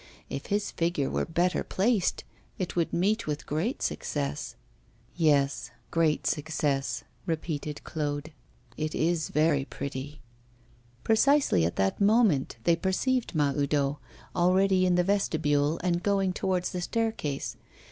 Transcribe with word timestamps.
If 0.31 0.47
his 0.47 0.71
figure 0.71 1.11
were 1.11 1.27
better 1.27 1.63
placed, 1.63 2.23
it 2.57 2.75
would 2.75 2.91
meet 2.91 3.27
with 3.27 3.45
great 3.45 3.83
success.' 3.83 4.55
'Yes, 5.15 5.69
great 5.91 6.25
success,' 6.25 7.03
repeated 7.27 7.83
Claude. 7.83 8.31
'It 8.77 8.95
is 8.95 9.29
very 9.29 9.63
pretty.' 9.63 10.19
Precisely 11.03 11.65
at 11.67 11.75
that 11.75 12.01
moment 12.01 12.55
they 12.63 12.75
perceived 12.75 13.35
Mahoudeau, 13.35 13.99
already 14.35 14.87
in 14.87 14.95
the 14.95 15.03
vestibule, 15.03 15.79
and 15.83 16.01
going 16.01 16.33
towards 16.33 16.71
the 16.71 16.81
staircase. 16.81 17.55